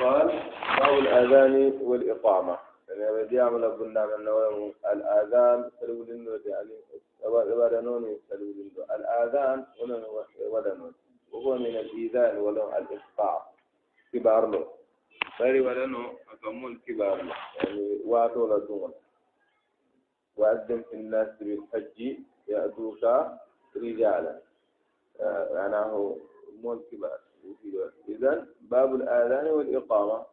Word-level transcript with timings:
قال 0.00 0.28
باب 0.78 0.98
الآذان 0.98 1.78
والإقامة. 1.82 2.58
يعني 2.88 3.24
بدي 3.24 3.40
أعمل 3.40 3.64
قلنا 3.64 4.06
من 4.06 4.28
الآذان 4.92 5.70
سلولين 5.80 6.28
يعني 6.46 6.70
ودنون 7.24 8.16
سلولين 8.28 8.70
الآذان 8.90 9.66
ودنون 10.50 10.92
وهو 11.32 11.54
من 11.54 11.66
الإيذان 11.66 12.38
ولو 12.38 12.68
الإقطاع 12.68 13.46
كبار 14.12 14.46
له 14.46 14.66
غير 15.40 15.66
ودنو 15.66 16.02
أكمل 16.32 16.78
كبار 16.86 17.22
له 17.22 17.34
يعني 17.56 18.00
واتو 18.04 18.56
لدون 18.56 18.92
وأذن 20.36 20.82
في 20.90 20.96
الناس 20.96 21.28
بالحج 21.40 22.16
يأتوك 22.48 23.04
رجالا. 23.76 24.40
معناه 25.54 26.16
مول 26.62 26.80
كبار. 26.92 27.20
إذا 28.09 28.47
باب 28.61 28.95
الآذان 28.95 29.47
والإقامة 29.47 30.23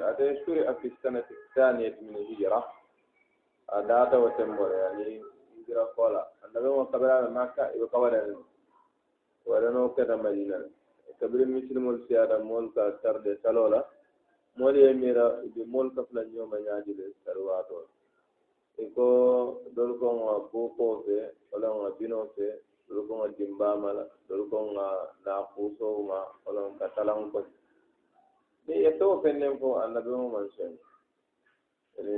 هذا 0.00 0.44
شرع 0.46 0.72
في 0.72 0.88
السنة 0.88 1.24
الثانية 1.30 1.98
من 2.02 2.16
الهجرة 2.16 2.64
داتا 3.88 4.16
وتمبر 4.16 4.70
يعني 4.74 5.22
هجرة 5.58 5.92
قولا 5.96 6.28
النبي 6.44 6.68
ما 6.68 6.82
قبل 6.82 7.32
مكة 7.32 7.66
يقبل 7.70 8.36
ولنو 9.46 9.94
كذا 9.94 10.16
مدينة 10.16 10.58
قبل 11.22 11.38
مثل 11.56 11.78
مول 11.78 12.04
سيارة 12.08 12.38
مول 12.38 12.70
كتر 12.76 13.16
دي 13.16 13.36
سلولا 13.42 13.84
مول 14.56 14.76
يميرا 14.76 15.42
بمول 15.56 15.90
كفلا 15.96 16.24
نيوم 16.24 16.54
ينادي 16.56 16.92
لسرواتو 16.98 17.80
iko 18.80 19.06
dol 19.76 19.92
ko 20.00 20.06
nga 20.24 20.34
buko 20.48 20.86
fe 21.04 21.18
wala 21.52 21.68
nga 21.76 21.88
bino 22.00 22.18
fe 22.34 22.48
dolu 22.87 23.01
ko 23.07 23.13
ŋa 23.19 23.27
dimbama 23.37 23.89
la 23.97 24.03
dolu 24.27 24.43
ko 24.51 24.57
ŋa 24.75 24.87
ma 26.09 26.19
walon 26.45 26.71
ka 26.79 26.85
talan 26.95 27.21
ni 28.67 28.73
yettoo 28.83 29.21
fennen 29.23 29.53
fo 29.59 29.67
annabi 29.83 30.09
mu 30.21 30.39
sen 30.57 30.73
ani 31.97 32.17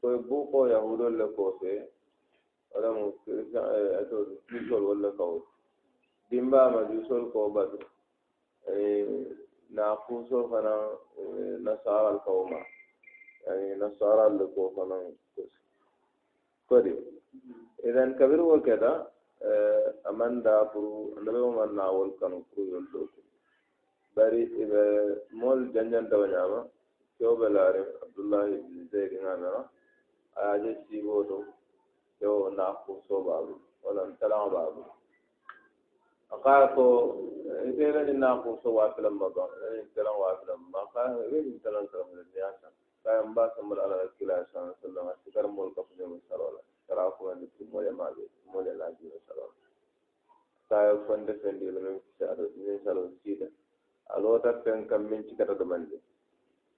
koye 0.00 0.18
buuko 0.28 0.58
yahudol 0.72 1.14
le 1.20 1.26
koose 1.36 1.72
wala 2.72 2.88
mu 2.96 3.06
to 4.10 4.16
juusol 4.48 4.82
wol 4.88 4.98
le 5.04 5.10
dimbama 6.30 6.80
juusol 6.90 7.22
ko 7.32 7.40
batu 7.54 7.78
ani 8.68 8.88
naakuuso 9.76 10.38
fana 10.50 10.72
nasaral 11.66 12.16
kawo 12.24 12.42
ma 12.52 12.60
ani 13.50 13.66
nasaral 13.80 14.32
le 14.38 14.44
ko 14.54 14.62
fana 14.76 14.96
kosi 15.34 15.58
kodi. 16.68 16.92
Mm-hmm. 16.94 17.88
Idan 17.88 18.10
kabir 18.18 18.40
wo 18.48 18.56
keta 18.66 18.92
amanda 20.08 20.64
pour 20.72 21.16
andaba 21.18 21.50
man 21.56 21.70
nawol 21.74 22.10
kanu 22.20 22.44
pour 22.54 22.64
yon 22.64 22.84
doku 22.92 23.20
bari 24.14 24.42
ibe 24.62 24.82
mol 25.32 25.58
janjan 25.74 26.08
dawa 26.10 26.26
nyama 26.28 26.60
kewɓe 27.18 27.46
laare 27.56 27.80
abdoullahi 28.04 28.52
ibne 28.60 28.82
zeyd 28.92 29.12
gamera 29.22 29.60
ayaje 30.40 30.70
siibo 30.88 31.24
to 31.28 31.38
kewo 32.18 32.50
naku 32.58 32.92
so 33.08 33.20
baabu 33.26 33.54
walla 33.84 34.02
talama 34.20 34.48
baabu 34.54 34.82
aka 36.34 36.74
ko 36.74 36.84
ɗenani 37.76 38.12
naku 38.18 38.58
so 38.62 38.68
wafilan 38.76 39.14
ma 39.20 39.28
ban 39.34 39.48
ɗenani 39.60 39.88
talan 39.94 40.16
wafilan 40.20 40.60
ma 40.72 40.80
ka 40.92 41.02
weɗin 41.16 41.60
talan 41.62 41.86
talamne 41.92 42.22
niya 42.32 42.48
san 42.60 42.72
kayan 43.04 43.28
mbasamol 43.32 43.78
alah 43.80 43.98
rakkila 44.04 44.44
sa 44.52 44.60
sallam 44.82 45.08
a 45.08 45.14
sikar 45.24 45.48
mol 45.48 45.72
kafuñomi 45.74 46.20
sarola 46.28 46.60
sarakuwande 46.90 47.46
ti 47.56 47.62
mole 47.72 47.90
maɓe 47.94 48.22
mole 48.52 48.72
laajiɓe 48.80 49.18
salon 49.26 49.52
tawi 50.68 50.98
fonde 51.06 51.32
fendilo 51.42 51.78
min 51.86 51.96
fisaɗo 52.04 52.42
min 52.64 52.78
salon 52.84 53.08
siida 53.22 53.46
a 54.10 54.18
loota 54.22 54.50
fen 54.62 54.86
kam 54.90 55.02
min 55.10 55.22
cikata 55.28 55.54
ɗumande 55.58 55.96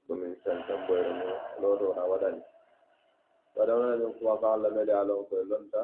komin 0.07 0.37
santan 0.45 0.81
ɓoyre 0.87 1.11
mum 1.21 1.33
looto 1.63 1.85
wona 1.89 2.05
waɗani 2.13 2.43
waɗanona 3.57 3.97
min 3.97 4.13
kuma 4.19 4.37
ko 4.41 4.47
allah 4.47 4.71
mede 4.77 4.92
alon 4.92 5.25
koye 5.29 5.45
lonta. 5.51 5.81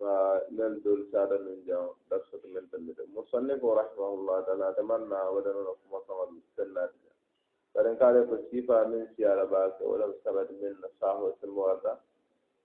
Ma 0.00 0.12
lel 0.56 0.74
dol 0.84 1.00
saɗa 1.12 1.36
min 1.44 1.64
jam 1.66 1.88
darsoto 2.08 2.46
min 2.54 2.68
tallide 2.70 3.02
mo 3.14 3.22
sonne 3.30 3.54
ko 3.60 3.74
rahimahullah 3.74 4.44
taala 4.46 4.74
temanna 4.76 5.18
waɗanona 5.34 5.72
kuma 5.80 5.98
kamal 6.06 6.30
fennatija 6.56 7.10
karen 7.72 7.96
kaale 7.98 8.20
ko 8.28 8.34
siifa 8.50 8.86
min 8.90 9.06
siyara 9.16 9.44
baake 9.52 9.82
waɗan 9.90 10.12
sabat 10.22 10.48
min 10.60 10.74
no 10.80 10.88
saho 11.00 11.32
semmo 11.40 11.60
warta 11.66 11.92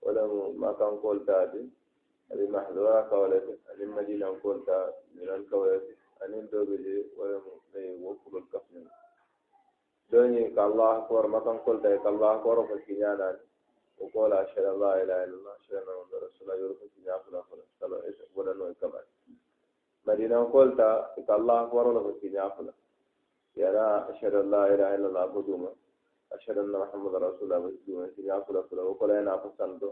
ولم 0.04 0.60
ما 0.60 0.72
كان 0.72 0.96
قول 0.96 1.26
تادي 1.26 1.68
هذه 2.32 2.50
محذورة 2.50 3.00
قولته 3.00 3.56
أن 3.74 3.82
المدينة 3.82 4.26
قول 4.42 4.62
من 5.14 5.28
الكويت 5.28 5.82
أن 6.22 6.34
الدوبلي 6.34 7.04
ولم 7.16 7.42
يوفق 7.74 8.34
الكفن. 8.34 8.86
دوني 10.12 10.50
كالله 10.50 10.98
أكبر. 10.98 11.26
ما 11.26 11.40
كان 11.40 11.58
قول 11.58 11.82
تادي 11.82 11.98
كالله 11.98 12.34
أكبر. 12.34 12.66
فسينانا 12.66 13.36
وقول 13.98 14.32
أشهد 14.32 14.64
الله 14.64 15.02
إله 15.02 15.24
إلا 15.24 15.34
الله. 15.34 15.52
أشهد 15.60 15.74
أن 15.76 15.82
محمد 15.82 16.14
رسول 16.14 16.42
الله. 16.42 16.54
يرفع 16.54 16.86
سينا 16.94 17.18
فلا 17.18 17.42
فلا 17.80 17.96
ولا 18.34 18.52
نوي 18.52 18.74
كمان 18.74 19.04
مدينة 20.06 20.52
قول 20.52 20.76
تا 20.76 21.14
كالله 21.28 21.62
أكبر. 21.62 21.88
ولا 21.88 22.12
فسينا 22.12 22.48
فلا 22.48 22.72
يلا 23.56 24.10
أشهد 24.10 24.34
أن 24.34 24.50
لا 24.50 24.74
إله 24.74 24.94
إلا 24.94 25.06
الله. 25.06 25.26
بدوما 25.26 25.72
أشهد 26.34 26.58
أن 26.58 26.72
محمد 26.72 27.14
رسول 27.14 27.42
الله 27.42 27.58
بدوما 27.58 28.10
سيني 28.16 28.36
أفلا 28.36 28.62
فلا 28.62 28.82
وقال 28.82 29.10
أنا 29.10 29.34
أفسنتو 29.34 29.90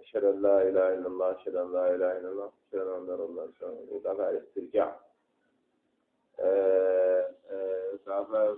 أشهد 0.00 0.24
أن 0.24 0.42
لا 0.42 0.62
إله 0.68 0.94
إلا 0.94 1.06
الله 1.06 1.30
أشهد 1.36 1.56
أن 1.56 1.72
لا 1.72 1.94
إله 1.94 2.18
إلا 2.18 2.28
الله 2.28 2.50
أشهد 2.68 2.86
أن 2.86 3.06
رسول 3.06 3.24
الله 3.30 3.44
الله. 3.44 3.74
وسلم 3.92 4.20
الاسترجاع 4.30 4.90
كافة 8.06 8.54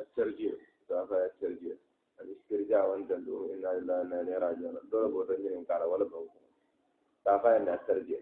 الترجيع. 0.00 0.52
كافة 0.88 1.24
الترجيع. 1.24 1.74
الاسترجاع 2.20 2.86
وانت 2.86 3.12
إنا 3.12 3.72
لله 3.78 4.02
إنا 4.02 4.20
إليه 4.20 4.38
راجعون. 4.38 4.76
دولة 4.92 5.08
بوتنجي 5.08 5.48
من 5.48 5.64
كارا 5.64 5.84
ولا 5.84 6.04
بوتنجي 6.04 6.50
كافة 7.24 7.56
إن 7.56 7.68
الترجيع. 7.68 8.20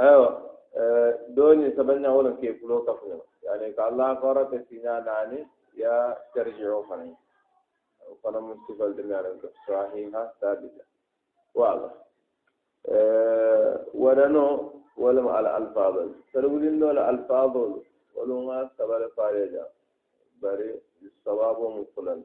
أيوة. 0.00 0.50
دوني 1.28 1.76
سبنا 1.76 2.08
ولا 2.14 2.36
كيف 2.40 2.62
لو 2.62 2.82
كفنا 2.84 3.18
يعني 3.42 3.72
كالله 3.72 4.14
قرأت 4.14 4.68
سينا 4.68 5.00
ناني 5.00 5.46
يا 5.77 6.17
ترجعوا 6.35 6.83
فني 6.83 7.15
فانا 8.23 8.39
مستقبل 8.39 8.95
دميانا 8.95 9.35
صحيحة 9.67 10.33
ثابتة 10.41 10.83
واضح 11.55 11.91
أه 12.89 13.85
ولنو 13.93 14.71
ولم 14.97 15.27
على 15.27 15.57
الفاظ 15.57 16.09
تقولين 16.33 16.79
له 16.79 16.91
الألفاظ 16.91 17.57
ولما 18.15 18.69
سبب 18.77 19.07
فارجا 19.17 19.65
بري 20.41 20.81
الصواب 21.01 21.59
مقلا 21.61 22.21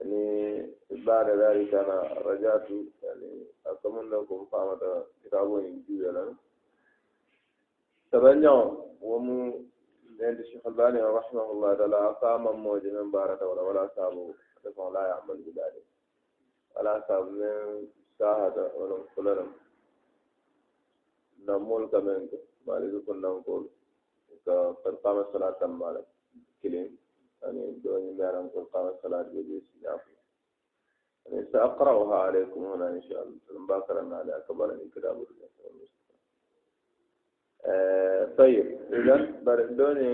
يعني 0.00 0.66
بعد 0.90 1.30
ذلك 1.30 1.74
أنا 1.74 2.02
رجعت 2.24 2.68
يعني 3.02 3.44
أتمنى 3.66 4.08
لكم 4.10 4.46
فهمت 4.52 5.06
كتابه 5.24 5.58
إنجيل 5.58 6.08
لنا 6.10 6.34
تبنيو 8.12 8.84
ومو 9.02 9.60
عند 10.21 10.39
الشيخ 10.39 10.67
الباني 10.67 11.01
رحمه 11.01 11.51
الله 11.51 11.73
تعالى 11.73 11.95
أقام 11.95 12.43
موجه 12.59 12.91
من 13.03 13.11
بارة 13.11 13.47
ولا 13.47 13.61
ولا 13.61 13.89
لكن 14.65 14.93
لا 14.93 15.07
يعمل 15.07 15.37
بذلك. 15.41 15.83
ولا 16.75 17.03
ساب 17.07 17.31
من 17.31 17.87
ساهد 18.19 18.71
ولا 18.75 18.97
مخلنا 18.97 19.47
نمول 21.47 21.87
كمان 21.87 22.29
ما 22.67 22.73
لازم 22.73 23.05
كنا 23.05 23.27
نقول 23.27 23.69
كفرقام 24.45 25.17
الصلاة 25.17 25.51
تمالك 25.51 26.05
كلين. 26.63 26.97
يعني 27.41 27.71
دوني 27.71 28.11
ميران 28.11 28.49
فرقام 28.49 28.87
الصلاة 28.87 29.21
بيجي 29.21 29.63
سيافي 29.81 30.11
يعني 31.25 31.45
سأقرأها 31.51 32.15
عليكم 32.15 32.65
هنا 32.65 32.89
إن 32.89 33.01
شاء 33.01 33.23
الله. 33.23 33.67
باكرا 33.67 34.15
على 34.15 34.37
أكبر 34.37 34.73
من 34.73 34.89
كتاب 34.95 35.15
الله. 35.15 35.82
طيب 38.38 38.66
إذا 38.92 39.16
بردوني 39.42 40.10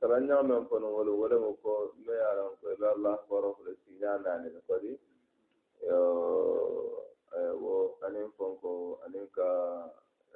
سبحانه 0.00 0.42
من 0.42 0.64
فنو 0.70 0.88
ولو 0.98 1.14
ولو 1.22 1.50
مكو 1.50 1.72
ما 2.06 2.14
يعلم 2.14 2.50
كل 2.62 2.84
الله 2.84 3.16
فرق 3.30 3.56
لسينا 3.66 4.16
نعني 4.24 4.48
نقولي 4.56 4.94
و 7.62 7.88
أنين 8.06 8.28
فنكو 8.38 8.96
أنين 9.06 9.26
كا 9.36 9.48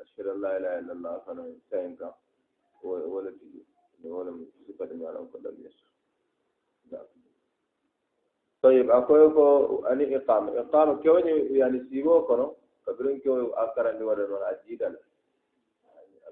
أشهد 0.00 0.27
الله 0.27 0.56
إله 0.56 0.79
إلا 0.79 0.93
الله 0.93 1.15
فنو 1.27 1.44
سينكا 1.71 2.15
ولا 2.83 3.31
تيجي 3.31 3.62
ولا 4.05 4.33
صفة 4.69 4.91
ما 4.97 5.05
يعلم 5.05 5.27
كل 5.33 5.44
يسوع 5.67 5.89
طيب 8.62 8.91
أقول 8.91 9.33
كو 9.35 9.47
أني 9.87 10.17
إقامة 10.17 10.61
إقامة 10.61 11.03
كوني 11.03 11.31
يعني 11.59 11.79
سيبو 11.91 12.23
كنو 12.27 12.56
كبرين 12.87 13.21
كو 13.21 13.47
أكرني 13.65 14.03
ولا 14.05 14.25
ولا 14.25 14.50
أجيدا 14.50 14.97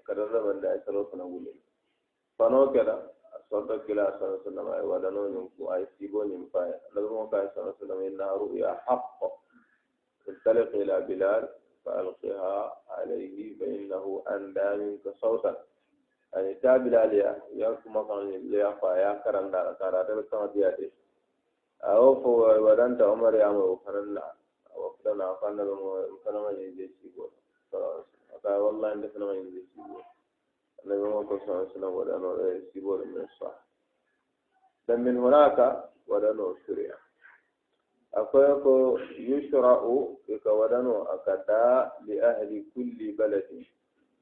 kadara 0.06 0.40
banda 0.44 0.68
ay 0.72 0.80
salo 0.86 1.04
fana 1.10 1.24
wule 1.24 1.52
fano 2.38 2.72
kela 2.72 2.96
sonto 3.50 3.78
kila 3.86 4.14
sallallahu 4.18 4.38
alaihi 4.38 4.46
wasallam 4.46 4.68
ay 4.74 4.84
wadano 4.86 5.20
nyum 5.28 5.46
ko 5.58 5.62
ay 5.74 5.82
sibo 5.98 6.22
nyum 6.24 6.46
fa 6.54 6.62
nabi 6.94 7.08
mo 7.10 7.26
kay 7.26 7.46
sallallahu 7.50 7.74
alaihi 7.74 7.78
wasallam 7.82 8.00
inna 8.08 8.26
ru'ya 8.38 8.70
haqq 8.86 9.20
انطلق 10.30 10.70
إلى 10.74 11.00
بلال 11.10 11.48
فألقها 11.84 12.54
عليه 12.88 13.58
فإنه 13.58 14.22
أندى 14.30 14.68
منك 14.78 15.04
صوتا 15.18 15.52
ani 16.32 16.54
tabilaliya 16.62 17.42
ya 17.58 17.74
kuma 17.82 18.06
kan 18.06 18.30
ya 18.46 18.70
fa 18.78 18.94
ya 18.94 19.18
karanda 19.26 19.74
karata 19.82 20.14
kan 20.30 20.46
diya 20.54 20.70
de 20.78 20.86
awo 21.82 22.22
fo 22.22 22.46
wadanta 22.62 23.10
umar 23.10 23.34
ya 23.34 23.50
mu 23.50 23.82
fanalla 23.82 24.38
awo 24.70 24.94
fana 25.02 25.34
fanna 25.42 25.66
mo 25.66 26.06
fana 26.22 26.38
ma 26.38 26.50
yin 26.54 26.70
je 26.78 26.86
shi 27.02 27.10
go 27.18 27.26
aka 28.35 28.49
wallahi 28.63 28.95
inda 28.95 29.09
fana 29.09 29.25
ma 29.25 29.33
yin 29.33 29.51
je 29.53 29.61
shi 29.69 29.79
go 29.81 30.01
annabi 30.83 31.03
mo 31.09 31.23
ko 31.27 31.37
sallallahu 31.39 31.61
alaihi 31.61 31.73
wasallam 31.73 31.93
wadano 31.95 32.29
shi 32.71 32.79
go 32.81 32.97
min 32.97 33.27
sa 33.39 33.49
dan 34.87 35.03
min 35.03 35.17
hunaka 35.17 35.89
wadano 36.07 36.55
shari'a 36.65 36.97
akwai 38.15 38.53
ko 38.63 38.97
yushra'u 39.17 40.17
ka 40.43 40.51
wadano 40.53 41.03
akada 41.15 41.91
li 42.05 42.19
ahli 42.21 42.63
kulli 42.73 43.11
baladin 43.17 43.65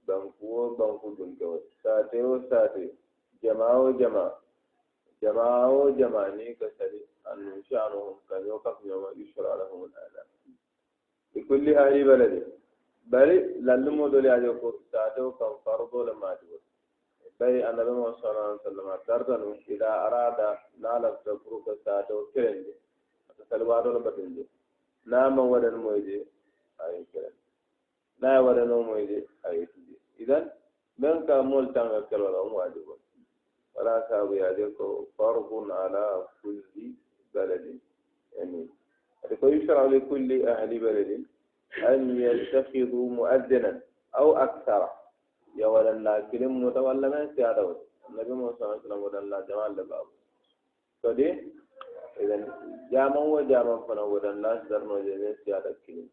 bankuwo 0.08 0.76
banku 0.76 1.16
dunkewo 1.16 1.62
sate 1.84 2.18
o 2.24 2.42
sate 2.50 2.92
jama 3.42 3.68
o 3.80 3.94
jama 3.94 4.32
jama 5.22 5.68
o 5.70 5.92
jama 5.96 6.28
ni 6.36 6.56
bari 13.12 13.36
lallumo 13.68 14.10
dole 14.10 14.30
aje 14.36 14.50
ko 14.62 14.68
saatew 14.92 15.32
kan 15.40 15.54
fardole 15.64 16.14
maadiwo 16.22 16.58
bari 17.40 17.64
annabema 17.64 18.14
sallallahu 18.22 18.50
alaihi 18.50 18.62
wasallam 18.64 18.88
tartanu 19.08 19.50
ila 19.74 19.90
arada 20.06 20.50
naalafta 20.82 21.32
pour 21.44 21.64
ko 21.66 21.72
saatew 21.86 22.20
kirendi 22.34 22.74
ata 23.30 23.44
salwaadole 23.50 24.00
batundi 24.00 24.44
naama 25.06 25.42
waɗan 25.52 25.76
moyde 25.86 26.18
aye 26.84 27.00
kiren 27.12 27.36
naye 28.22 28.40
waɗano 28.46 28.76
moyde 28.90 29.18
aye 29.48 29.66
tuji 29.72 29.96
idan 30.24 30.52
men 30.98 31.26
ka 31.28 31.42
mol 31.44 31.66
tanga 31.74 32.02
kelwala 32.10 32.38
on 32.46 32.52
waadiwo 32.60 32.96
wala 33.76 33.94
saabu 34.10 34.34
yaade 34.36 34.66
ko 34.78 35.08
fardun 35.18 35.72
ala 35.72 36.04
kulli 36.42 36.94
baladin. 37.34 37.80
Yani 38.38 38.70
ko 39.40 39.46
yusra 39.50 39.88
li 39.90 40.00
kulli 40.02 40.46
ahli 40.46 40.78
baladin. 40.80 41.26
أن 41.78 42.22
يتخذوا 42.22 43.10
مؤذنا 43.10 43.82
أو 44.18 44.38
أكثر. 44.38 44.90
يا 45.56 45.68
ولن 45.68 46.04
لا 46.04 46.20
كلم 46.32 46.66
متولى 46.66 47.08
من 47.10 47.36
سيادة 47.36 47.76
النبي 48.10 48.32
محمد 48.34 48.54
صلى 48.58 48.66
الله 48.66 48.74
عليه 48.78 48.86
وسلم 48.86 49.04
ولن 49.04 49.30
لا 49.30 49.40
جمال 49.48 49.72
لباب 49.78 50.06
فدي 51.04 51.30
إذن 52.20 52.42
جامع 52.92 53.18
وجامع 53.36 53.78
فنا 53.88 54.02
ولن 54.02 54.42
لا 54.42 54.52
سدرنا 54.66 55.00
جميع 55.00 55.34
سيادة 55.46 55.76
كلم 55.88 56.10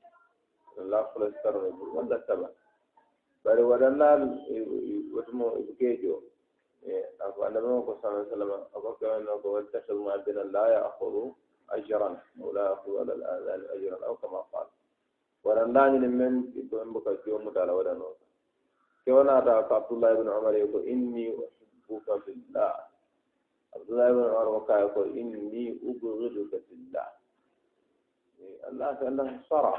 لا 0.92 1.02
خلص 1.14 1.34
كرنا 1.42 1.72
ولا 1.94 2.20
سبب 2.28 2.48
bari 3.44 3.62
waɗannal 3.64 4.20
wotumo 5.16 5.56
keejo 5.80 6.20
ako 7.24 7.38
annabima 7.48 7.80
ko 7.88 7.92
sa 8.04 8.08
sallam 8.28 8.52
ako 8.76 8.88
keweno 9.00 9.40
ko 9.40 9.48
wattakhidhu 9.56 10.04
mu'addinan 10.04 10.52
la 10.52 10.64
ya'khudhu 10.76 11.32
ajran 11.72 12.14
aw 12.44 12.48
la 12.52 12.62
ya'khudhu 12.76 13.00
ala 13.00 13.12
al-adhan 13.16 13.60
ajran 13.72 14.00
aw 14.04 14.12
kama 14.20 14.44
qala 14.52 14.68
waɗandañini 15.44 16.08
men 16.18 16.34
ɓiɗɗo 16.52 16.76
en 16.82 16.88
mboka 16.90 17.10
jomu 17.24 17.50
tala 17.54 17.72
waɗa 17.78 17.92
noon 17.98 18.16
ke 19.04 19.10
wonata 19.16 19.64
ko 19.68 19.72
abdoullah 19.80 20.12
ibne 20.14 20.30
omar 20.38 20.54
ko 20.72 20.78
inni 20.92 21.24
uhibbuka 21.32 22.12
fillah. 22.24 22.74
Abdoullah 23.74 24.06
ibne 24.12 24.24
omar 24.28 24.46
o 24.48 24.60
kaye 24.68 24.86
ko 24.94 25.00
inni 25.08 25.64
ubriduka 25.88 26.58
fillah. 26.68 27.08
Allah 28.68 28.88
ko 28.98 29.02
allah 29.08 29.26
sara 29.48 29.74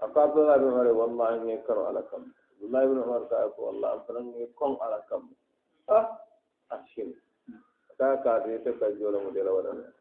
ako 0.00 0.16
abdoullah 0.22 0.56
ibne 0.62 0.92
wallahi 0.94 1.36
nge 1.44 1.56
karo 1.66 1.82
ala 1.90 2.02
kam 2.10 2.30
abdoullah 2.54 2.82
ibne 2.86 3.00
omar 3.02 3.22
ko 3.28 3.58
wallah 3.68 3.90
an 3.98 4.00
fana 4.06 4.20
nge 4.22 4.44
kon 4.54 4.78
ala 4.80 4.98
kam 5.10 5.22
a 5.90 5.98
ashin 6.70 7.10
kaye 7.98 8.16
kaatoyete 8.24 8.70
ka 8.78 8.86
joolamu 8.96 9.34
dela 9.34 9.50
waɗa 9.52 9.72
noon 9.74 9.92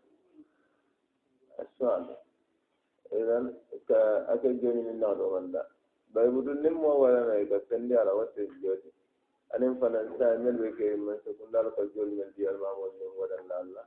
idan 3.11 3.53
ka 3.87 4.25
aka 4.29 4.49
joni 4.61 4.81
min 4.85 4.99
na 4.99 5.13
dogon 5.15 5.51
da 5.51 5.65
bai 6.13 6.27
budun 6.29 6.61
nim 6.61 6.73
mo 6.77 6.93
wala 7.01 7.25
na 7.25 7.43
ga 7.45 7.57
sendi 7.69 7.93
ala 7.97 8.13
wata 8.13 8.41
jodi 8.61 8.89
anin 9.53 9.77
fanan 9.79 10.13
ta 10.17 10.37
mel 10.37 10.57
be 10.57 10.69
ke 10.77 10.95
man 10.97 11.17
sekundar 11.25 11.65
ka 11.75 11.81
joni 11.95 12.15
mel 12.15 12.29
di 12.37 12.45
alma 12.45 12.69
mo 12.77 12.85
ni 12.93 13.05
wadan 13.17 13.41
la 13.49 13.55
Allah 13.65 13.85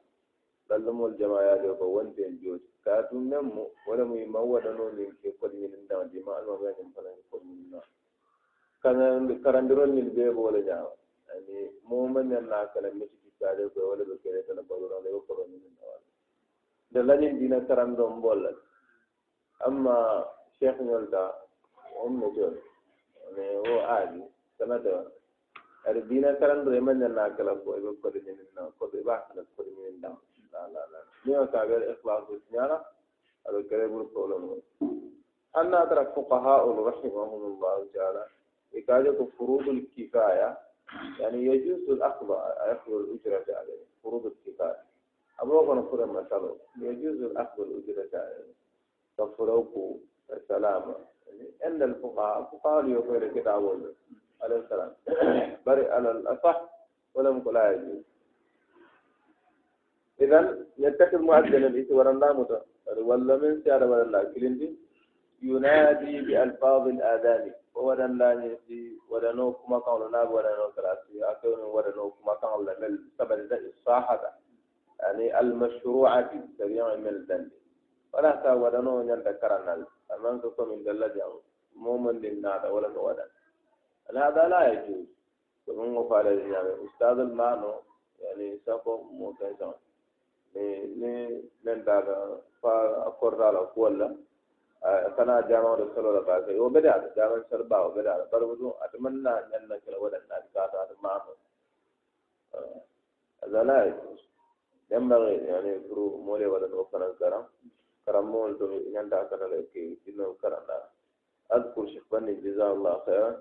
dallum 0.69 0.99
wal 1.07 1.15
jamaaya 1.15 1.63
da 1.63 1.71
ko 1.79 1.87
wande 1.95 2.25
jodi 2.43 2.67
ka 2.85 3.03
tun 3.11 3.29
nan 3.31 3.47
mo 3.47 3.71
wala 3.87 4.05
mu 4.05 4.19
ma 4.27 4.41
wada 4.43 4.73
no 4.75 4.91
ni 4.91 5.07
ke 5.23 5.31
ko 5.39 5.47
ni 5.55 5.67
min 5.71 5.87
da 5.87 6.03
di 6.11 6.19
ma 6.19 6.37
alma 6.43 6.59
ga 6.59 6.75
nin 6.79 6.91
fanan 6.95 7.15
ko 7.31 7.39
ni 7.47 7.71
na 7.71 7.79
kana 8.83 9.23
karandirol 9.45 9.91
ni 9.95 10.03
be 10.03 10.31
bo 10.35 10.43
wala 10.51 10.59
ja 10.67 10.83
ani 11.31 11.71
mo 11.87 12.07
man 12.11 12.27
na 12.29 12.41
na 12.41 12.67
kala 12.75 12.91
mi 12.91 13.07
ci 13.23 13.31
ka 13.39 13.55
de 13.55 13.71
ko 13.71 13.87
wala 13.95 14.03
be 14.05 14.19
ke 14.19 14.43
tan 14.51 14.59
ba 14.67 14.75
do 14.83 14.87
na 14.91 14.99
ko 15.27 15.47
ni 15.47 15.59
na 15.63 15.83
wala 15.87 16.07
da 17.07 17.15
dina 17.17 17.63
karandon 17.71 18.19
bolal 18.21 18.59
cheikh 20.59 20.79
ñolta 20.81 21.23
on 22.05 22.11
me 22.19 22.27
jooni 22.37 22.61
ane 23.29 23.45
o 23.71 23.81
aaji 23.95 24.23
sanata 24.59 24.93
aɗa 25.87 26.01
dina 26.09 26.35
karandoro 26.39 26.77
e 26.77 26.81
manen 26.81 27.13
na 27.15 27.31
kala 27.37 27.53
ko 27.65 27.71
eɓe 27.79 27.91
koɗominin 28.03 28.49
na 28.55 28.63
koɗo 28.79 28.97
e 28.99 29.03
ɓa 29.07 29.17
kala 29.29 29.43
koɗominin 29.57 30.01
dawa 30.03 30.19
لا 30.53 30.69
لا 30.69 30.85
لا. 30.93 31.01
نيو 31.27 31.47
كابير 31.47 31.93
إخلاص 31.93 32.29
السيارة 32.31 32.85
هذا 33.49 33.63
كريم 33.71 34.01
القولون 34.01 34.61
أن 35.57 35.75
أدرك 35.75 36.09
فقهاء 36.17 36.71
رحمهم 36.89 37.43
الله 37.53 37.87
تعالى 37.95 38.25
إكاجة 38.75 39.17
فروض 39.39 39.69
الكفاية 39.69 40.59
يعني 41.21 41.39
يجوز 41.47 41.91
الأخذ 41.91 42.27
أخذ 42.75 42.93
الأجرة 42.93 43.57
عليه 43.57 43.81
فروض 44.03 44.27
الكفاية. 44.27 44.81
أبو 45.41 45.75
نفر 45.75 46.07
مثلا 46.07 46.51
يجوز 46.81 47.23
الأخذ 47.23 47.61
الأجرة 47.63 48.13
عليه 48.21 48.53
كفروك 49.19 49.75
السلامة 50.33 50.95
يعني 51.27 51.51
أن 51.65 51.83
الفقهاء 51.83 52.41
الفقهاء 52.41 52.89
يقول 52.89 53.29
كتاب 53.29 53.93
عليه 54.43 54.57
السلام. 54.57 54.93
برئ 55.67 55.91
على 55.91 56.11
الأصح 56.11 56.61
ولم 57.15 57.37
يقل 57.39 57.55
لا 57.55 57.73
يجوز. 57.73 58.03
إذن 60.21 60.67
يتخذ 60.79 61.19
مؤذنا 61.19 61.67
الإيتي 61.67 61.95
ورنامة 61.95 62.61
ولا 62.97 63.37
من 63.37 63.63
سيارة 63.63 63.87
ولا 63.91 64.03
لا. 64.03 64.25
كلندي 64.33 64.77
ينادي 65.43 66.21
بألفاظ 66.21 66.89
الآذان. 66.89 67.53
ودن 67.75 68.19
لا 68.19 68.33
يسي 68.33 68.99
ودنو 69.11 69.53
كما 69.53 69.81
كان 69.81 70.09
لنا 70.09 70.23
ودنو 70.23 70.67
كراسي 70.77 71.25
أكون 71.25 71.61
ودنو 71.61 72.11
كما 72.11 72.35
كان 72.35 72.61
لنا 72.67 72.99
سبب 73.19 73.53
الصاحة 73.53 74.39
يعني 75.01 75.41
المشروعة 75.41 76.31
سريع 76.59 76.97
من 76.97 77.09
الذنب. 77.09 77.51
ولا 78.13 78.31
تاود 78.43 78.75
نو 78.87 79.03
نال 79.03 79.21
ذكرنا 79.27 79.73
من 80.23 80.41
كم 80.41 80.69
من 80.69 80.85
دلجا 80.85 81.27
مؤمن 81.85 82.17
لنا 82.23 82.69
ولا 82.75 82.89
نودا 82.89 83.27
هذا 84.17 84.45
لا 84.53 84.61
يجوز. 84.73 85.07
ومن 85.67 85.99
قال 86.11 86.27
يا 86.27 86.61
أستاذ 86.85 87.19
المانو 87.29 87.73
يعني 88.21 88.59
سوف 88.67 88.85
موتزون 89.19 89.75
ني 90.57 90.67
ني 91.01 91.15
لن 91.65 91.85
دا 91.87 91.97
فا 92.61 92.73
اكور 93.09 93.35
دالا 93.41 93.65
كولا 93.75 94.09
كنا 95.17 95.41
جانو 95.49 95.75
دو 95.79 95.85
سلو 95.95 96.13
دا 96.17 96.21
باك 96.29 96.49
يو 96.49 96.69
بدا 96.69 97.15
جانو 97.17 97.43
سر 97.51 97.63
باو 97.63 97.89
بدأ. 97.95 98.29
بر 98.33 98.43
بو 98.45 98.71
أتمنى 98.85 99.31
أن 99.39 99.63
نل 99.69 99.81
كلا 99.87 99.99
ودا 100.03 100.19
نا 100.29 100.37
دا 100.55 100.67
دا 100.67 100.97
ما 101.03 101.15
هذا 103.43 103.63
لا 103.69 103.79
يجوز. 103.87 104.23
ينبغي 104.91 105.35
يعني 105.37 105.79
برو 105.89 106.05
مولي 106.27 106.47
ولا 106.47 106.69
نوكل 106.69 107.03
الكرم 107.03 107.45
karammoolto 108.05 108.67
inanta 108.89 109.21
akarala 109.25 109.57
ke 109.73 109.97
tino 110.05 110.35
karanda. 110.43 110.91
Adkur 111.51 111.87
shekbani 111.93 112.37
jazakallah 112.43 113.05
khairan. 113.07 113.37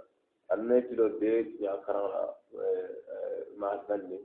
Anne 0.51 0.82
kilo 0.88 1.20
de 1.20 1.56
ya 1.60 1.77
karala 1.86 2.36
eh, 2.53 2.91
eh, 3.13 3.41
maasandi 3.58 4.20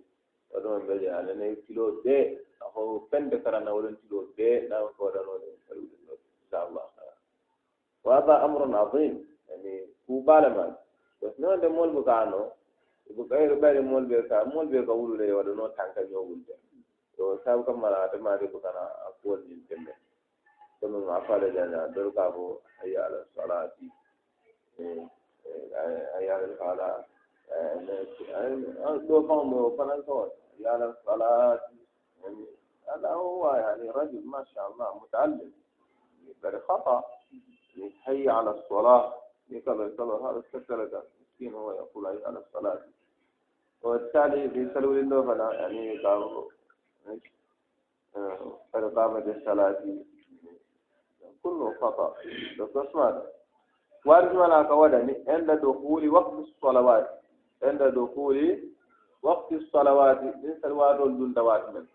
waduma 0.52 0.78
mbele 0.80 1.06
alane 1.10 1.56
kilo 1.66 2.00
de 2.04 2.40
ako 2.60 3.06
pende 3.10 3.38
karana 3.42 3.70
wolon 3.74 3.96
kilo 4.02 4.28
de 4.36 4.66
nawa 4.68 4.90
kodanone 4.98 5.46
inshaallah 5.72 6.84
khairan. 6.96 7.18
Wa 8.04 8.14
hada 8.20 8.42
amrun 8.44 8.74
azim 8.74 9.14
yani 9.48 9.86
ku 10.06 10.22
balaman 10.26 10.74
wasnonde 11.22 11.68
mool 11.68 11.90
bukaano 11.96 12.52
ibu 13.10 13.22
kayro 13.30 13.54
ɓari 13.62 13.80
mool 13.90 14.04
ɓe 14.10 14.18
ka 14.28 14.36
mool 14.52 14.66
ɓe 14.72 14.78
ka 14.86 14.92
wulude 14.98 15.26
waɗano 15.36 15.64
tanka 15.76 16.00
ñowulde 16.10 16.54
to 17.16 17.24
sabu 17.44 17.62
kam 17.66 17.78
mala 17.80 17.96
ademaade 18.04 18.46
bukana 18.52 18.82
a 19.06 19.08
kuwolnin 19.22 19.60
temme 19.68 19.92
jana 21.54 21.88
dol 21.94 22.12
ka 22.12 22.30
bo 22.30 22.60
hayya 22.80 23.06
ala 23.06 23.24
salati 23.36 23.86
hayya 26.14 26.34
ala 26.36 26.48
sala 26.58 27.04
do 29.08 29.22
fam 29.26 29.48
mo 29.50 29.70
fanan 29.76 30.02
ko 30.06 30.30
hayya 30.56 30.74
ala 30.74 30.96
salati 31.04 31.76
هذا 32.86 33.08
هو 33.08 33.50
يعني 33.54 33.90
رجل 33.90 34.22
ما 34.26 34.44
شاء 34.54 34.70
الله 34.70 35.00
متعلم. 35.02 35.52
بل 36.42 36.60
خطأ. 36.68 37.04
يحيي 37.76 38.30
على 38.30 38.50
الصلاة. 38.50 39.14
يكذا 39.50 39.84
يكذا 39.86 40.04
هذا 40.04 40.42
السكرة 40.46 41.02
مسكين 41.20 41.54
هو 41.54 41.70
يقول 41.70 42.06
حي 42.06 42.24
على 42.24 42.38
الصلاة. 42.38 42.78
والتالي 43.82 44.50
في 44.50 44.74
سلول 44.74 44.98
النوفنا 44.98 45.54
يعني 45.54 45.98
قالوا 45.98 46.50
قد 48.72 48.94
قامت 48.94 49.26
الصلاة 49.36 49.82
kullu 51.42 51.72
khata 51.80 52.12
da 52.58 52.64
sasma 52.74 53.22
warju 54.06 54.42
ala 54.44 54.64
kawada 54.64 55.02
ni 55.02 55.12
inda 55.34 55.56
dukhuli 55.56 56.08
waqti 56.08 56.54
salawat 56.60 57.06
inda 57.70 57.90
dukhuli 57.90 58.70
waqti 59.22 59.58
salawat 59.72 60.20
din 60.42 60.54
salawat 60.62 60.98
dun 60.98 61.34
dawat 61.34 61.74
min 61.74 61.86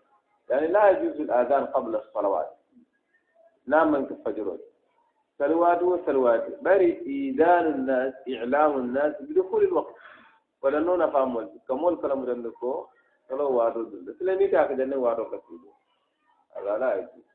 yani 0.48 0.68
la 0.68 0.90
yajuzu 0.92 1.22
al-adhan 1.24 1.66
qabla 1.72 1.98
as-salawat 1.98 2.48
naman 3.66 4.06
kafajirun 4.06 4.60
salawat 5.38 5.80
wa 5.82 5.98
salawat 6.04 6.52
bari 6.62 7.00
idan 7.08 7.66
an-nas 7.72 8.14
i'lam 8.26 8.76
an-nas 8.76 9.16
bi 9.28 9.34
dukhul 9.34 9.64
nuna 10.84 11.08
famul 11.10 11.48
kamul 11.66 11.96
kalamu 11.96 12.26
dan 12.28 12.44
ko 12.60 12.88
salawat 13.28 13.74
dun 13.74 14.04
islami 14.12 14.50
ka 14.52 14.68
dan 14.76 14.92
wato 15.00 15.24
kasido 15.32 15.72
ala 16.60 16.76
la 16.78 16.88
yajuzu 17.00 17.31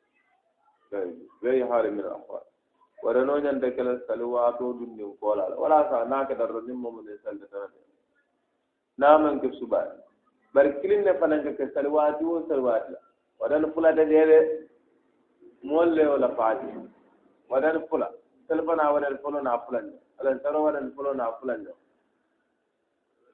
very 1.41 1.62
hard 1.62 1.91
min 1.94 2.06
akwa 2.06 2.41
wara 3.03 3.24
no 3.25 3.39
nyan 3.39 3.60
de 3.62 3.72
kala 3.75 4.00
salwa 4.08 4.58
to 4.58 4.74
dun 4.79 4.96
ni 4.98 5.03
ko 5.20 5.36
la 5.36 5.46
wala 5.56 5.88
sa 5.89 6.03
na 6.06 6.25
ka 6.27 6.34
darro 6.36 6.62
nim 6.62 6.77
mo 6.82 6.89
ne 7.01 7.13
sal 7.24 7.38
da 7.38 7.46
tan 7.51 7.70
na 8.98 9.17
man 9.17 9.39
ke 9.39 9.51
suba. 9.60 9.82
Bar 10.53 10.65
kilin 10.82 11.03
ne 11.06 11.13
fanan 11.20 11.44
ka 11.58 11.65
salwa 11.75 12.17
ti 12.17 12.24
wo 12.25 12.41
salwa 12.50 12.79
ti 12.88 12.94
wadan 13.39 13.72
fula 13.74 13.94
da 13.96 14.03
de 14.06 14.67
mol 15.63 15.89
wala 16.13 16.29
faati 16.36 16.67
wadan 17.50 17.84
fula 17.89 18.10
salfana 18.48 18.91
wadan 18.94 19.17
fula 19.22 19.41
na 19.44 19.58
fula 19.65 19.82
ne 19.82 19.94
alan 20.20 20.39
taro 20.44 20.63
wadan 20.67 20.91
fula 20.96 21.13
na 21.13 21.32
fula 21.39 21.58
ne. 21.58 21.72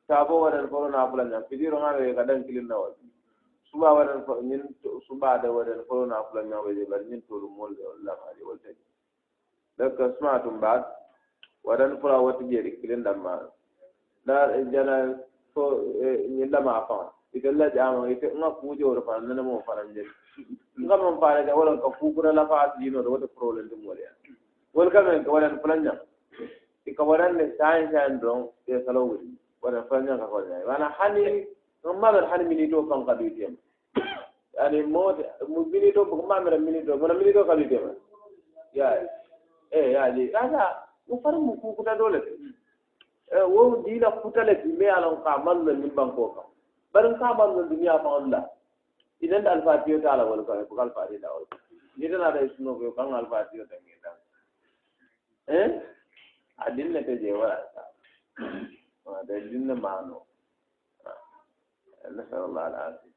Sabo 0.07 0.41
wadan 0.43 0.67
fula 0.69 0.89
na 0.89 1.07
fula 1.09 1.23
ne. 1.23 1.37
Fidiro 1.49 1.79
ma 1.79 1.93
ka 2.17 2.23
dan 2.27 2.43
kilin 2.43 2.67
na 2.67 2.75
wala. 2.83 2.95
suba 3.73 3.93
waɗan 3.93 4.21
min 4.47 4.61
subaade 5.07 5.47
waɗen 5.49 5.81
folona 5.87 6.21
fulanñaɓede 6.29 6.85
ɓaɗi 6.89 7.05
min 7.09 7.21
tolum 7.27 7.51
molde 7.57 7.81
wallamaade 7.81 8.41
woltani 8.45 8.77
donc 9.77 9.97
suma 10.17 10.39
tum 10.43 10.57
mbaat 10.57 10.85
waɗan 11.63 11.97
fula 11.99 12.21
watti 12.21 12.43
jeeri 12.49 12.77
kilin 12.81 13.03
ɗamma 13.03 13.49
ɗa 14.25 14.61
jana 14.71 15.17
fo 15.53 15.63
ñin 16.29 16.43
eh, 16.43 16.49
ɗama 16.51 16.85
fan 16.87 17.07
ite 17.33 17.49
lajama 17.51 18.09
ite 18.11 18.27
nga 18.37 18.49
kuujowoɗo 18.61 19.01
fana 19.01 19.27
nanemo 19.27 19.63
fana 19.65 19.81
je. 19.93 20.03
Nga 20.79 20.97
man 20.97 21.19
faanaja 21.19 21.55
waɗan 21.55 21.81
ka 21.81 21.89
fuukura 21.97 22.31
lafaas 22.31 22.77
jinoɗo 22.79 23.09
wote 23.09 23.27
probléme 23.35 23.69
ɗum 23.69 23.85
wolya 23.87 24.09
wol 24.73 24.89
kamen 24.91 25.23
ko 25.25 25.31
waɗan 25.31 25.59
fulanñam 25.61 25.97
ika 26.85 27.03
waɗanne 27.03 27.57
sain 27.57 27.91
sain 27.91 28.19
don 28.19 28.49
e 28.67 28.81
salo 28.85 29.05
wuri 29.05 29.27
waɗan 29.61 29.83
fulanñam 29.87 30.19
ka 30.19 30.27
koña 30.27 30.65
mana 30.67 30.89
hani 30.97 31.47
maɓer 31.83 32.25
hani 32.29 32.43
minito 32.45 32.83
kan 32.89 33.05
kaɗuytema 33.05 33.57
yani 34.53 34.81
mote 34.83 35.23
minito 35.71 36.05
mamera 36.05 36.57
minito 36.57 36.97
mona 36.97 37.13
minito 37.13 37.43
kaɗuytema 37.45 37.91
yaye 38.73 39.07
e 39.71 39.91
yaaji 39.91 40.31
kaga 40.31 40.63
mo 41.07 41.19
far 41.23 41.33
mo 41.39 41.53
kukuta 41.61 41.95
dole. 41.97 42.19
Te 43.29 43.41
wo 43.53 43.83
diila 43.85 44.11
futale 44.21 44.55
ti 44.61 44.85
alon 44.87 45.23
ka 45.23 45.37
manno 45.43 45.73
min 45.73 45.91
kam 45.95 46.15
barin 46.93 47.17
ka. 47.19 47.33
Manno 47.33 47.63
duniya 47.69 47.99
fa 48.03 48.49
idan 49.23 49.43
da 49.43 49.51
alfatiyo 49.55 50.01
ta 50.03 50.11
ala 50.13 50.25
wal 50.27 50.43
ko 50.45 50.53
e, 50.59 50.65
ko 50.67 50.75
alfatiyo 50.83 51.19
da 51.23 51.31
wal 51.31 51.45
idan 51.97 52.21
ala 52.21 52.41
isno 52.43 52.75
ko 52.75 52.91
kan 52.91 53.13
alfatiyo 53.15 53.63
da 53.71 53.75
ngi 53.79 53.95
dan 54.03 54.17
eh 55.47 55.69
adin 56.67 56.91
ne 56.91 57.01
te 57.07 57.15
je 57.23 57.31
wala 57.31 57.55
ta 57.73 57.83
da 59.27 59.39
jinna 59.47 59.75
mano 59.75 60.27
نسأل 62.11 62.39
الله 62.45 62.67
العافية. 62.67 63.13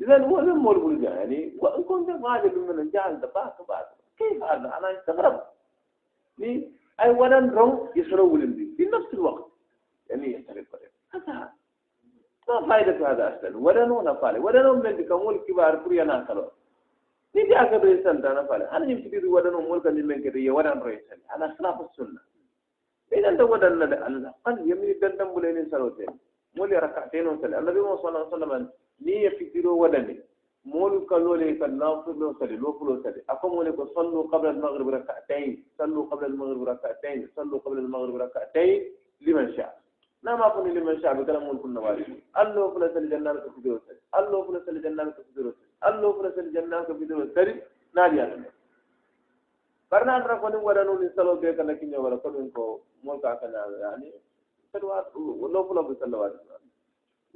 إذا 0.00 0.18
هو 0.26 0.40
لم 0.40 1.02
يعني 1.04 1.56
وإن 1.58 1.82
كنت 1.84 2.08
غالب 2.24 2.58
من 2.58 2.78
الجهل 2.80 3.20
دباك 3.20 3.54
بعد 3.68 3.84
كيف 4.18 4.42
هذا؟ 4.42 4.78
أنا 4.78 4.98
استغرب 4.98 5.40
لي 6.38 6.68
ولن 7.06 7.50
رون 7.50 7.88
يسروا 7.96 8.32
ولندي 8.32 8.74
في 8.76 8.84
نفس 8.84 9.14
الوقت. 9.14 9.52
يعني 10.10 10.32
يختلف 10.34 10.76
هذا 11.14 11.52
ما 12.48 12.66
فائدة 12.68 13.10
هذا 13.10 13.38
أصلا 13.38 13.56
ولا 13.58 13.84
نون 13.84 14.14
فعل 14.14 14.38
ولا 14.38 14.62
نون 14.62 14.82
من 14.82 15.04
كمول 15.04 15.36
كبار 15.48 15.84
كريا 15.84 16.04
ناكلو 16.04 16.50
ni 17.34 17.48
da 17.48 17.60
aka 17.60 17.78
bai 17.78 18.00
san 18.02 18.20
da 18.20 18.32
na 18.34 18.44
fara 18.46 18.68
ana 18.70 18.84
yin 18.86 19.02
fiti 19.02 19.26
wa 19.26 19.40
da 19.40 19.50
nan 19.50 19.64
mulkan 19.64 19.94
din 19.96 20.06
men 20.06 20.22
kadi 20.22 20.44
ya 20.46 20.52
wadan 20.52 20.82
rai 20.84 21.00
sai 21.08 21.16
ana 21.34 21.48
khilafu 21.56 21.88
sunna 21.96 22.20
idan 23.16 23.36
da 23.36 23.44
wadanna 23.46 23.86
da 23.88 24.04
Allah 24.04 24.34
kan 24.44 24.60
yami 24.68 24.92
dandan 25.00 25.32
buleni 25.32 25.64
sarote 25.70 26.04
moli 26.56 26.74
rak'atayn 26.86 27.26
on 27.28 27.40
sale 27.40 27.54
annabi 27.60 27.80
sallallahu 27.80 28.26
alaihi 28.26 28.32
wasallam 28.32 28.68
ni 29.00 29.22
ya 29.24 29.30
fikiro 29.38 29.76
wadanne 29.78 30.16
molu 30.64 31.06
kalole 31.06 31.58
kan 31.58 31.76
nafulo 31.78 32.34
sale 32.38 32.56
lofulo 32.56 33.02
sale 33.02 33.20
ako 33.28 33.48
mole 33.48 33.72
ko 33.76 33.86
sallu 33.94 34.28
qabla 34.30 34.50
al-maghrib 34.54 35.04
sallu 35.78 36.08
qabla 36.10 36.26
al-maghrib 36.32 37.28
sallu 37.36 37.56
qabla 37.64 37.80
al-maghrib 37.84 38.92
liman 39.24 39.52
sha 39.56 39.66
na 40.22 40.36
ma 40.36 40.50
kuni 40.54 40.74
liman 40.74 41.00
sha 41.02 41.14
bi 41.14 41.24
kalam 41.24 41.44
mulkun 41.46 41.72
nawali 41.74 42.04
allo 42.34 42.70
fula 42.72 42.88
sale 42.94 43.08
jannat 43.12 43.42
ko 43.44 43.50
fikiro 43.56 43.78
sale 43.86 43.98
allo 44.18 44.42
fula 44.46 44.60
sale 44.66 44.80
jannat 44.82 45.14
ko 45.16 45.22
fikiro 45.28 45.50
sale 45.54 45.68
allo 45.88 46.12
fula 46.16 46.30
sale 46.34 46.50
jannat 46.56 46.86
ko 46.86 46.94
fikiro 47.00 47.26
sale 47.34 47.52
nadi 47.94 48.20
Allah 48.24 48.50
barna 49.90 50.12
andra 50.18 50.38
ko 50.42 50.48
ni 50.48 50.58
wadanu 50.68 50.98
ni 51.02 51.08
salo 51.16 51.36
be 51.42 51.54
kana 51.58 51.74
kinyo 51.80 52.02
wala 52.06 52.16
ko 52.22 52.30
min 52.34 52.50
ko 52.58 52.66
mo 53.04 53.18
ka 53.22 53.36
kana 53.42 53.66
yani 53.82 54.10
salawat 54.71 55.11
lo 55.15 55.59
fulo 55.67 55.83
bi 55.89 55.95
salawat 55.99 56.33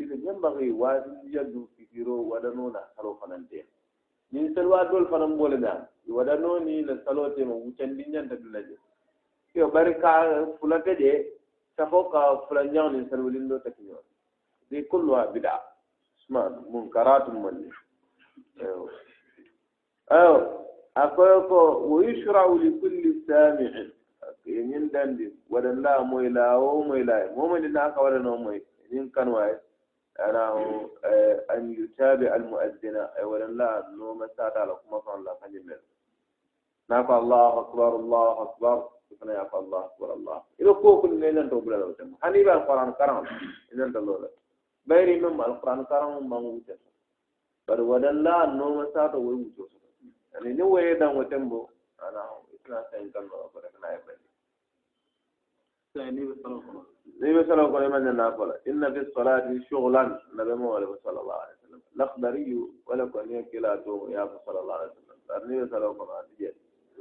إذا 0.02 0.16
ينبغي 0.18 0.72
وادي 0.72 1.30
يدو 1.36 1.68
كثيرو 1.78 2.26
ودنونا 2.34 2.82
سلو 2.98 3.14
فنانتين 3.22 3.66
ni 4.32 4.48
salwa 4.56 4.86
dol 4.88 5.06
fanan 5.12 5.36
bole 5.38 5.58
da 5.60 5.88
wadano 6.08 6.60
ni 6.60 6.82
la 6.82 6.96
salote 7.06 7.44
mo 7.46 7.56
wucen 7.68 7.98
dinyan 7.98 8.30
ta 8.30 8.36
dulaje 8.36 8.78
yo 9.54 9.68
bari 9.68 9.94
ka 10.00 10.48
fulaka 10.60 10.96
je 10.96 11.36
safo 11.76 12.08
ka 12.10 12.48
fulanyan 12.48 12.96
ni 12.96 13.10
salwilin 13.10 13.48
do 13.50 13.60
takiyo 13.60 14.00
di 14.72 14.84
kullu 14.88 15.14
bid'a 15.34 15.60
isma 16.24 16.48
munkaratun 16.72 17.44
man 17.44 17.56
ayo 18.64 18.88
ayo 20.10 20.34
akwai 20.96 21.44
ko 21.52 21.60
wa 21.92 22.00
yushra'u 22.04 22.56
li 22.64 22.72
kulli 22.80 23.12
sami'in 23.28 23.92
Yin 24.47 24.91
dandi 24.93 25.27
wadan 25.51 25.83
la 25.83 26.03
moy 26.05 26.29
la 26.31 26.59
o 26.59 26.83
moy 26.83 27.03
la 27.05 27.27
mo 27.35 27.49
mo 27.49 27.57
ni 27.59 27.69
naka 27.69 28.01
wadan 28.01 28.23
no 28.23 28.37
moy 28.37 28.63
yin 28.91 29.11
kan 29.11 29.29
waye 29.29 29.59
ana 30.19 30.55
an 31.51 31.73
yutabi 31.75 32.27
al 32.31 32.43
mu'addina 32.47 33.11
ay 33.19 33.25
wadan 33.25 33.57
la 33.57 33.83
no 33.99 34.15
masata 34.15 34.65
la 34.67 34.75
kuma 34.87 35.03
fa 35.03 35.13
Allah 35.19 35.35
kan 35.41 35.51
jimel 35.53 35.81
naka 36.89 37.13
Allahu 37.19 37.57
akbar 37.67 37.91
Allahu 38.01 38.41
akbar 38.47 38.77
kana 39.19 39.33
ya 39.33 39.45
Allah 39.53 39.81
akbar 39.91 40.09
Allah 40.13 40.39
ilo 40.59 40.75
ko 40.81 41.01
kun 41.01 41.19
ne 41.19 41.31
nan 41.33 41.49
to 41.49 41.61
bula 41.61 41.79
da 41.79 41.87
wutan 41.89 42.15
hani 42.23 42.45
ba 42.45 42.53
alquran 42.61 42.93
karam 43.01 43.25
idan 43.73 43.93
da 43.93 44.01
lola 44.01 44.29
bayri 44.87 45.17
min 45.21 45.41
alquran 45.41 45.87
karam 45.89 46.21
ma 46.29 46.37
mu 46.39 46.61
wutan 46.61 46.79
bar 47.67 47.81
wadan 47.81 48.23
la 48.23 48.47
no 48.47 48.75
masata 48.83 49.19
wai 49.19 49.35
wuto 49.43 49.67
يعني 50.37 50.53
نو 50.53 50.77
يدان 50.79 51.17
وتمبو 51.17 51.61
أنا 52.03 52.23
إثنا 52.55 52.85
سين 52.93 53.09
كان 53.09 53.25
ما 53.25 53.35
أقول 53.49 53.65
أنا 53.73 53.89
يبني 53.97 54.26
نبي 57.21 57.45
صلى 57.45 57.63
الله 57.63 57.79
عليه 57.79 57.89
وسلم 57.89 58.17
نقول 58.17 58.53
إن 58.69 58.93
في 58.93 59.01
الصلاة 59.01 59.61
شغلا 59.71 60.21
نبي 60.35 60.55
محمد 60.55 60.99
صلى 61.05 61.21
الله 61.21 61.35
عليه 61.35 61.55
وسلم. 61.63 61.81
الأخضري 61.97 62.59
ولا 62.87 63.05
كان 63.15 63.31
يكلا 63.31 63.77
توم 63.77 64.11
يا 64.11 64.29
صلى 64.47 64.61
الله 64.61 64.75
عليه 64.75 64.91
وسلم. 64.91 65.43
النبي 65.43 65.71
صلى 65.71 65.87
الله 65.87 66.13
عليه 66.13 66.29
وسلم 66.29 66.55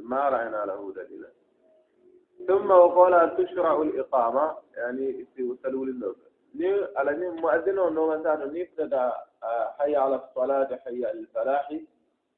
ما 0.10 0.30
رأينا 0.30 0.66
له 0.66 0.94
دليلا. 0.96 1.30
ثم 2.48 2.72
وقال 2.72 3.38
تشرع 3.38 3.82
الإقامة. 3.82 4.56
يعني 4.76 5.26
يسلوا 5.38 5.86
للنوم. 5.86 6.16
ni 6.56 6.72
ala 6.96 7.12
ni 7.12 7.28
muadino 7.42 7.90
no 7.90 8.08
ngasano 8.08 8.46
ni 8.46 8.66
fada 8.66 9.12
hayya 9.78 10.04
ala 10.04 10.24
salat 10.34 10.72
hayya 10.86 11.10
al 11.10 11.28
falah 11.34 11.68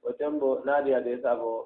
وتمبو 0.04 0.64
نادي 0.66 0.96
هذا 0.96 1.10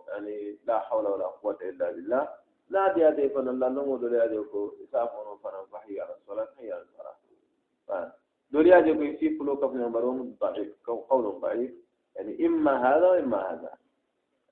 يعني 0.07 0.57
لا 0.67 0.79
حول 0.79 1.05
ولا 1.05 1.25
قوة 1.25 1.57
إلا 1.61 1.91
بالله. 1.91 2.29
نادي 2.71 3.07
هذا 3.07 3.21
يفن 3.21 3.47
الله 3.47 3.69
نمو 3.69 3.97
دولي 3.97 4.17
هذا 4.17 4.33
يكو 4.33 4.71
يسابو 4.83 5.17
نفنا 5.33 5.65
فحي 5.71 5.99
على 5.99 6.15
الصلاة 6.17 6.47
حي 6.57 6.71
على 6.71 6.81
الصلاة. 6.81 8.11
دولي 8.51 8.73
هذا 8.73 8.87
يكو 8.87 9.01
يسيب 9.01 9.43
لو 9.43 9.57
كفن 9.57 9.81
ينبرون 9.81 10.35
ضعيف 10.41 10.69
قول 10.87 11.39
ضعيف. 11.41 11.71
يعني 12.15 12.45
إما 12.45 12.73
هذا 12.87 13.07
وإما 13.09 13.37
هذا. 13.37 13.71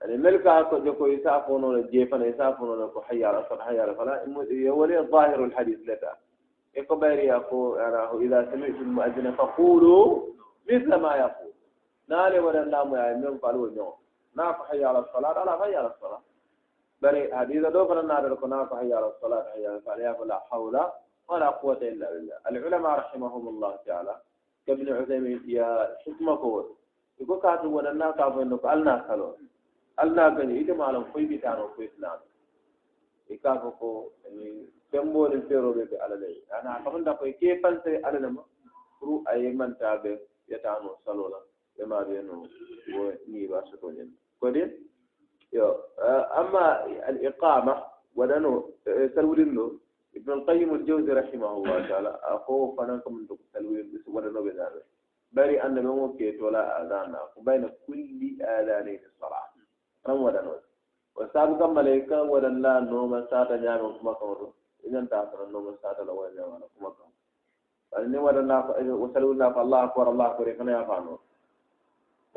يعني 0.01 0.17
ملك 0.17 0.47
أكو 0.47 1.07
يسافون 1.07 1.75
الجيفن 1.75 2.21
يسافون 2.21 2.83
لكو 2.83 3.01
حي 3.01 3.25
على 3.25 3.39
الصلاة 3.39 3.63
حي 3.63 3.79
على 3.79 3.91
الصلاة. 3.91 4.23
يولي 4.51 4.99
الظاهر 4.99 5.43
الحديث 5.43 5.79
لك. 5.89 6.17
بيري 6.91 7.27
يقول 7.27 7.79
يعني 7.79 8.25
إذا 8.25 8.51
سمعت 8.51 8.69
المؤذن 8.69 9.31
فقولوا 9.31 10.27
مثل 10.71 10.95
ما 10.95 11.15
يقول. 11.15 11.51
نالي 12.07 12.39
ولا 12.39 12.65
نام 12.65 12.95
يا 12.95 13.13
من 13.13 13.37
قالوا 13.37 13.69
نو 13.69 13.93
نا 14.35 14.51
فحي 14.51 14.83
على 14.85 14.99
الصلاة. 14.99 15.43
أنا 15.43 15.51
على 15.51 15.87
الصلاة. 15.95 16.21
بري 17.01 17.35
حديث 17.35 17.65
دو 17.65 17.87
فلنا 17.87 18.01
نادر 18.01 18.35
كنا 18.35 18.65
فحي 18.65 18.93
على 18.93 19.07
الصلاة 19.07 19.43
حي 19.51 19.67
على 19.67 20.15
فلا 20.19 20.39
حول 20.39 20.75
ولا 21.29 21.49
قوة 21.49 21.81
إلا 21.81 22.11
بالله. 22.11 22.37
العلماء 22.49 22.91
رحمهم 22.99 23.47
الله 23.47 23.75
تعالى 23.85 24.15
كابن 24.67 24.93
عثيمين 24.93 25.39
يا 25.47 25.97
حكمة 26.05 26.35
قوة 26.35 26.75
يقول 27.19 27.39
كاتب 27.41 27.73
ودنا 27.73 28.11
كافو 28.11 28.41
إنه 28.41 28.59
ألنا 28.73 28.95
كلو. 29.07 29.37
ألنا 30.03 30.29
بني 30.29 30.61
إذا 30.61 30.73
ما 30.73 30.91
لهم 30.91 31.05
كوي 31.13 31.25
بيتانو 31.25 31.69
يكافو 33.29 33.71
كو. 33.71 34.09
يعني 34.25 34.65
كمبو 34.91 35.25
الفيرو 35.25 35.71
بيبي 35.73 35.97
على 36.01 36.15
لي 36.15 36.41
أنا 36.53 36.81
كمان 36.85 37.03
دا 37.03 37.13
كوي 37.13 37.31
كيف 37.33 37.65
أنت 37.65 37.87
على 38.05 38.19
لما 38.19 38.43
رو 39.01 39.23
أي 39.29 39.53
من 39.53 39.77
تابع 39.77 40.17
يتانو 40.49 40.95
صلولا 41.05 41.39
بما 41.77 42.03
بينه 42.03 42.47
ونيبا 42.95 43.59
سكونين. 43.71 44.09
كودين؟ 44.39 44.69
يو 44.69 44.79
أما 46.41 46.85
الإقامة 46.85 47.83
ولأنه 48.15 48.69
آه، 48.87 49.05
تلوي 49.05 49.43
له. 49.43 49.71
ابن 50.15 50.31
القيم 50.33 50.73
الجوزي 50.75 51.11
رحمه 51.13 51.51
الله 51.57 51.87
تعالى 51.89 52.19
أخوه 52.23 52.75
فنانك 52.75 53.07
من 53.07 53.25
دقاء 53.25 53.39
تلوي 53.53 53.81
له 53.81 53.99
ولأنه 54.07 54.41
بذلك 54.41 54.85
بري 55.31 55.61
أن 55.61 55.77
الموكيت 55.77 56.41
ولا 56.41 56.81
آذان 56.81 57.15
بين 57.37 57.69
كل 57.87 58.41
آذانين 58.41 58.99
الصلاة. 59.05 59.49
رم 60.07 60.21
ولا 60.21 60.41
نوز 60.41 60.63
وسابقا 61.15 61.67
كم 61.67 61.73
ملايكا 61.75 62.21
ولا 62.21 62.47
لا 62.47 62.79
نوم 62.79 63.25
ساتا 63.29 63.55
جامع 63.57 63.97
كما 63.97 64.11
قمر. 64.11 64.51
إذا 64.85 64.99
انتعصر 64.99 65.43
النوم 65.43 65.75
ساتا 65.83 66.01
لو 66.01 66.25
أن 66.25 66.35
جامع 66.35 66.57
كما 66.79 66.89
قمر. 66.89 67.13
فإن 67.91 68.15
ولا 68.15 68.41
نوم 68.41 69.01
وسلو 69.01 69.31
الله 69.31 69.49
فالله 69.53 69.83
أكبر 69.83 70.09
الله 70.11 70.25
أكبر 70.31 70.51
إخنا 70.51 70.71
يا 70.71 70.83
فانوه 70.89 71.19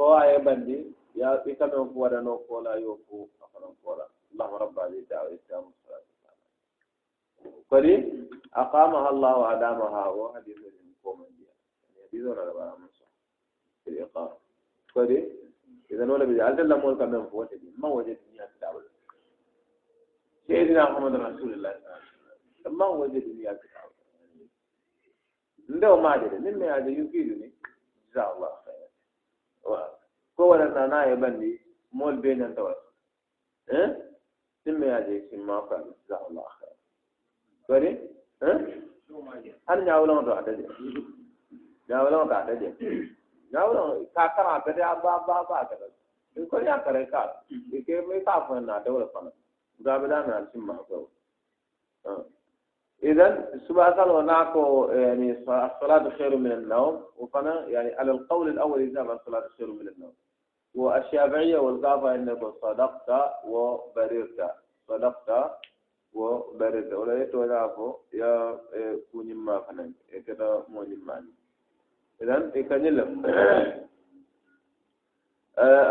فوا 0.02 0.25
يبدي 0.25 0.78
يا 1.14 1.30
إكنا 1.50 1.85
فورا 1.94 2.21
نقولا 2.21 2.75
يوفو 2.75 3.26
أكنا 3.42 3.68
فورا 3.82 4.06
الله 4.32 4.56
رب 4.62 4.75
العالمين 4.78 5.06
دعوة 5.11 5.35
إسلام 5.35 5.64
صلى 5.78 5.82
الله 5.87 6.00
عليه 7.73 7.97
وسلم 7.97 8.28
أقامها 8.54 9.11
الله 9.11 9.32
وعدامها 9.38 10.06
وحديث 10.09 10.59
من 10.59 10.92
قومنا 11.04 11.26
يعني 11.38 11.99
هذه 12.02 12.23
دورة 12.25 12.42
ربنا 12.50 12.75
مصر 12.85 13.04
في 13.85 13.90
الإقامة 13.90 14.37
فدي 14.94 15.18
إذا 15.90 16.04
نقول 16.04 16.26
بجعل 16.26 16.61
الله 16.61 16.76
مولك 16.76 17.02
من 17.02 17.26
فوات 17.26 17.50
ما 17.78 17.88
وجدني 17.88 18.42
أن 18.44 18.49
تدعو 18.59 18.80
سيدنا 20.47 20.90
محمد 20.90 21.14
رسول 21.14 21.52
الله 21.52 21.73
صلى 21.73 21.87
الله 21.87 21.94
عليه 21.94 22.61
وسلم 22.61 22.78
ما 22.78 22.87
وجدني 22.87 23.50
أن 23.50 23.59
تدعو 23.62 23.90
لو 25.68 25.97
ما 26.00 26.16
جدني 26.16 26.50
مما 26.50 26.76
يجب 26.76 26.88
يكيدني 27.04 27.52
جزاء 28.11 28.37
الله 28.37 28.52
خير 28.64 28.71
kowane 30.37 30.66
sana 30.75 31.07
ya 31.07 31.16
bandi 31.16 31.61
mol 31.92 32.16
be 32.23 32.35
nan 32.35 32.54
ta 32.54 32.62
wasu. 32.62 32.88
Eh? 33.69 33.88
Din 34.64 34.78
me 34.78 34.87
ya 34.87 35.00
je 35.07 35.28
kin 35.31 35.45
ma 35.45 35.61
fa 35.69 35.76
za 36.09 36.16
Allah 36.28 36.47
khair 36.59 36.75
bari? 37.69 37.90
Eh? 38.42 38.59
An 39.69 39.87
ya 39.87 40.00
wala 40.00 40.23
to 40.25 40.33
adaje 40.35 40.64
ya 41.88 42.02
wala 42.02 42.26
to 42.26 42.35
adaje 42.35 42.69
ya 43.52 43.61
wala 43.66 44.04
ka 44.14 44.28
kara 44.37 44.62
ka 44.64 44.73
da 44.73 44.95
ba 45.02 45.23
ba 45.26 45.45
ba 45.49 45.66
ka 45.69 45.76
da 45.81 45.87
in 46.37 46.49
ko 46.49 46.59
ya 46.61 46.81
kare 46.85 47.07
ka 47.11 47.45
ke 47.87 48.00
mai 48.09 48.25
ka 48.25 48.47
fa 48.49 48.61
na 48.61 48.81
dawla 48.85 49.07
fa 49.12 49.21
ga 49.85 49.99
bala 49.99 50.26
na 50.26 50.47
cin 50.50 50.61
ma 50.66 50.75
ko 50.88 51.09
eh? 52.09 52.23
إذا 53.02 53.49
سبحان 53.68 53.92
الله 54.00 54.14
ونعكو 54.14 54.88
يعني 54.90 55.30
الصلاة 55.42 56.09
خير 56.09 56.37
من 56.37 56.52
النوم. 56.52 57.02
وفنا 57.18 57.66
يعني 57.68 57.94
على 57.94 58.11
القول 58.11 58.49
الأول 58.49 58.80
إذا 58.80 59.00
الصلاة 59.02 59.49
خير 59.59 59.66
من 59.66 59.88
النوم. 59.88 60.12
والشافعية 60.75 61.59
والقافة 61.59 62.14
إنك 62.14 62.40
صدقت 62.62 63.11
وبررت. 63.47 64.50
صدقت 64.88 65.50
وبررت. 66.14 66.92
ولا 66.92 67.23
يتوجعفو 67.23 67.94
يا 68.12 68.59
كوني 69.12 69.35
ما 69.35 69.59
فنان. 69.61 69.92
كده 70.26 70.62
مو 70.68 70.82
نماني 70.82 71.32
إذن 72.23 72.52
يكنلم 72.54 73.11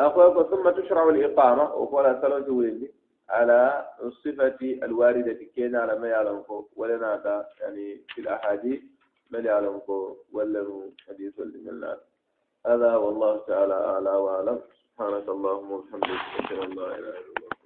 أخوك 0.08 0.48
ثم 0.48 0.70
تشرع 0.70 1.10
الإقامة. 1.10 1.76
وقال 1.76 2.22
ثلاث 2.22 2.50
ويلي 2.50 2.92
على 3.32 3.86
الصفة 4.04 4.60
الواردة 4.84 5.34
كينا 5.56 5.80
على 5.82 6.00
ما 6.00 6.08
يعلمكم 6.08 6.66
ولنا 6.76 7.16
يعني 7.62 8.02
في 8.16 8.22
الأحاديث 8.22 8.82
ما 9.32 9.40
يعلمكم 9.40 10.16
ولا 10.32 10.92
حديث 11.08 11.40
من 11.40 11.96
هذا 12.68 12.96
والله 12.96 13.38
تعالى 13.48 13.74
أعلى 13.74 14.10
وأعلم. 14.12 14.60
سبحانك 14.94 15.30
اللهم 15.30 15.72
وبحمدك 15.72 16.22
أشهد 16.40 16.60
أن 16.60 16.70
لا 16.76 16.86
إله 17.00 17.10
إلا 17.10 17.61